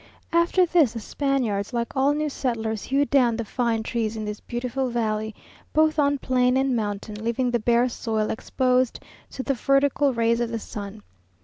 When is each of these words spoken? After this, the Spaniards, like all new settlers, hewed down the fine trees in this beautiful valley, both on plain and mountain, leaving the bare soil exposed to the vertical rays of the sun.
After 0.33 0.65
this, 0.65 0.93
the 0.93 0.99
Spaniards, 0.99 1.73
like 1.73 1.95
all 1.95 2.15
new 2.15 2.27
settlers, 2.29 2.81
hewed 2.81 3.11
down 3.11 3.35
the 3.37 3.45
fine 3.45 3.83
trees 3.83 4.17
in 4.17 4.25
this 4.25 4.39
beautiful 4.39 4.89
valley, 4.89 5.35
both 5.73 5.99
on 5.99 6.17
plain 6.17 6.57
and 6.57 6.75
mountain, 6.75 7.23
leaving 7.23 7.51
the 7.51 7.59
bare 7.59 7.87
soil 7.87 8.31
exposed 8.31 8.99
to 9.29 9.43
the 9.43 9.53
vertical 9.53 10.11
rays 10.11 10.39
of 10.41 10.49
the 10.49 10.57
sun. 10.57 11.03